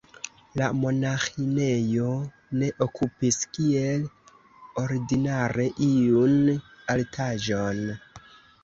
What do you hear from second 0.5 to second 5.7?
La monaĥinejo ne okupis, kiel ordinare,